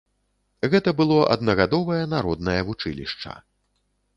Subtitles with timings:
[0.73, 3.31] Гэта было аднагадовае народнае вучылішча.